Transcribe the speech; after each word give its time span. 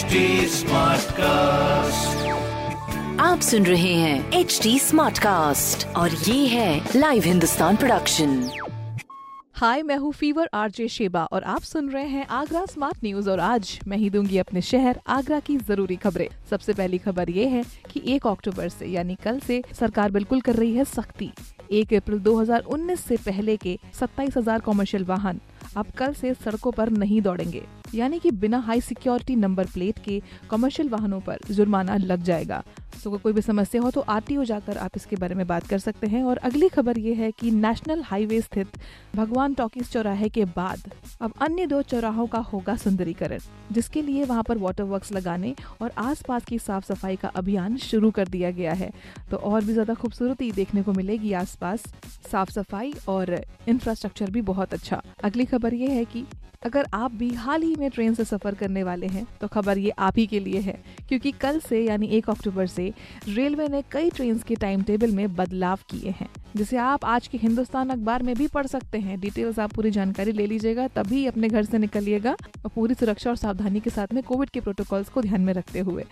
HD 0.00 0.14
Smartcast. 0.48 2.16
आप 3.20 3.40
सुन 3.40 3.66
रहे 3.66 3.94
हैं 3.94 4.32
एच 4.32 4.60
डी 4.62 4.78
स्मार्ट 4.78 5.18
कास्ट 5.18 5.86
और 5.86 6.10
ये 6.10 6.46
है 6.46 6.88
लाइव 6.96 7.22
हिंदुस्तान 7.22 7.76
प्रोडक्शन 7.76 8.50
हाय 9.54 9.82
मैं 9.82 9.96
हूँ 9.96 10.12
फीवर 10.12 10.48
आरजे 10.54 10.88
शेबा 10.88 11.24
और 11.24 11.42
आप 11.42 11.60
सुन 11.60 11.88
रहे 11.88 12.06
हैं 12.06 12.26
आगरा 12.26 12.64
स्मार्ट 12.66 12.96
न्यूज़ 13.04 13.30
और 13.30 13.40
आज 13.40 13.80
मैं 13.86 13.96
ही 13.96 14.10
दूँगी 14.10 14.38
अपने 14.38 14.60
शहर 14.60 15.00
आगरा 15.06 15.40
की 15.40 15.56
ज़रूरी 15.56 15.96
खबरें। 15.96 16.28
सबसे 16.50 16.72
पहली 16.72 16.98
खबर 16.98 17.30
ये 17.30 17.46
है 17.46 17.64
कि 17.90 18.02
एक 18.06 18.26
अक्टूबर 18.26 18.68
से, 18.68 18.86
यानी 18.86 19.14
कल 19.14 19.38
से, 19.38 19.62
सरकार 19.80 20.10
बिल्कुल 20.10 20.40
कर 20.40 20.54
रही 20.54 20.74
है 20.74 20.84
सख्ती। 20.84 21.32
1 21.72 21.92
अप्रैल 21.94 22.18
2019 22.18 23.00
से 23.00 23.16
पहले 23.16 23.56
के 23.56 23.78
27,000 23.94 24.60
कॉमर्शियल 24.60 25.04
वाहन। 25.04 25.40
अब 25.76 25.86
कल 25.98 26.12
से 26.12 26.34
सड़कों 26.34 26.72
पर 26.72 26.90
नहीं 26.90 27.20
दौड़ेंगे। 27.22 27.62
यानी 27.94 28.18
कि 28.18 28.30
बिना 28.32 28.58
हाई 28.60 28.80
सिक्योरिटी 28.82 29.36
नंबर 29.36 29.66
प्लेट 29.66 29.98
के 30.04 30.20
कमर्शियल 30.50 30.88
वाहनों 30.88 31.20
पर 31.20 31.38
जुर्माना 31.50 31.96
लग 31.96 32.22
जाएगा। 32.22 32.62
तो 32.94 33.10
अगर 33.10 33.18
कोई 33.18 33.32
भी 33.32 33.40
समस्या 33.40 33.80
हो 33.82 33.90
तो 33.90 34.00
आरटीओ 34.10 34.44
जाकर 34.44 34.78
आप 34.78 34.96
इसके 34.96 35.16
बारे 35.16 35.34
में 35.34 35.46
बात 35.46 35.66
कर 35.66 35.78
सकते 35.78 36.06
हैं। 36.06 36.22
और 36.24 36.36
अगली 36.38 36.68
खबर 36.68 36.98
ये 36.98 37.14
है 37.14 37.30
कि 37.32 37.50
नेशनल 37.50 38.02
हाईवे 38.02 38.40
स्थित 38.40 38.76
भगवान 39.16 39.54
टॉकीज 39.54 39.90
चौराहे 39.92 40.28
के 40.28 40.44
बाद 40.46 40.90
अब 41.20 41.32
अन्य 41.42 41.66
दो 41.66 41.80
चौराहों 41.84 42.26
का 42.26 42.38
होगा 42.42 42.74
सुंदरीकरण, 42.76 43.38
जिसके 43.72 44.02
लिए 44.02 44.24
वहाँ 44.24 44.42
पर 44.42 44.58
वाटर 44.58 44.84
वर्क्स 44.84 45.12
लगाने 45.12 45.54
और 45.82 45.92
आसपास 45.98 46.44
की 46.44 46.58
साफ़ 46.58 46.84
सफ़ाई 46.84 47.16
का 47.16 47.28
अभियान 47.30 47.76
शुरू 47.78 48.10
कर 48.10 48.28
दिया 48.28 48.50
गया 48.50 48.72
है। 48.72 48.90
तो 49.30 49.36
और 49.36 49.64
भी 49.64 49.72
ज़्यादा 49.72 49.94
खूबसूरती 49.94 50.50
देखने 50.52 50.82
को 50.82 50.92
मिलेगी 50.92 51.32
आसपास। 51.34 51.84
साफ़ 52.30 52.50
सफ़ाई 52.50 52.92
और 53.08 53.34
इंफ्रास्ट्रक्चर 53.68 54.30
भी 54.30 54.42
बहुत 54.44 54.74
अच्छा। 54.74 55.02
अगली 55.24 55.44
खबर 55.46 55.74
ये 55.74 55.88
है 55.88 56.04
कि 56.04 56.24
अगर 56.64 56.86
आप 56.94 57.12
भी 57.12 57.28
हाल 57.34 57.62
ही 57.62 57.74
में 57.80 57.88
ट्रेन 57.90 58.14
से 58.14 58.24
सफ़र 58.26 58.54
करने 58.54 58.82
वाले 58.82 59.06
हैं 59.08 59.26
तो 59.40 59.48
खबर 59.48 59.78
ये 59.78 59.90
आप 59.90 60.18
ही 60.18 60.26
के 60.26 60.40
लिए 60.40 60.60
है, 60.60 60.78
क्योंकि 61.08 61.30
कल 61.32 61.58
से, 61.60 61.84
यानी 61.84 62.06
एक 62.08 62.30
अक्टूबर 62.30 62.66
से, 62.68 62.92
रेलवे 63.28 63.68
ने 63.68 63.82
कई 63.92 64.10
ट्रेन 64.10 64.38
के 64.38 64.54
टाइम 64.56 64.82
टेबल 64.82 65.10
में 65.12 65.34
बदलाव 65.36 65.78
किए 65.90 66.10
हैं, 66.10 66.28
जिसे 66.56 66.76
आप 66.78 67.04
आज 67.06 67.26
के 67.26 67.38
हिंदुस्तान 67.38 67.90
अखबार 67.90 68.22
में 68.22 68.34
भी 68.36 68.46
पढ़ 68.48 68.66
सकते 68.66 68.98
हैं। 68.98 69.18
डिटेल्स 69.20 69.58
आप 69.58 69.72
पूरी 69.72 69.90
जानकारी 69.90 70.32
ले 70.32 70.46
लीजिएगा, 70.46 70.86
तभी 70.88 71.24
अपने 71.26 71.48
घर 71.48 71.64
से 71.64 71.78
निकलिएगा 71.78 72.32
और 72.32 72.70
पूरी 72.74 72.94
सुरक्षा 72.94 73.30
और 73.30 73.36
सावधानी 73.36 73.80
के 73.80 73.90
साथ 73.90 74.14
में 74.14 74.22
कोविड 74.22 74.50
के 74.50 74.60
प्रोटोकॉल्स 74.60 75.08
को 75.08 75.22
ध्यान 75.22 75.40
में 75.40 75.52
रखते 75.54 75.80
हुए। 75.80 76.04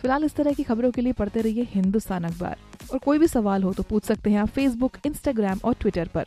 फ़िलहाल 0.00 0.24
इस 0.24 0.34
तरह 0.34 0.52
की 0.52 0.62
खबरों 0.62 0.90
के 0.90 1.00
लिए 1.00 1.12
पढ़ते 1.14 1.40
रहिए 1.40 1.66
हिंदुस्तान 1.70 2.24
अखबार। 2.24 2.56
और 2.92 2.98
कोई 2.98 3.18
भी 3.18 3.26
सवाल 3.26 3.62
हो 3.62 3.72
तो 3.72 3.82
पूछ 3.82 4.04
सकते 4.04 4.30
हैं 4.30 4.38
आप 4.38 4.48
फेसबुक 4.48 4.96
इंस्टाग्राम 5.06 5.60
और 5.64 5.74
ट्विटर 5.74 6.08
पर। 6.14 6.26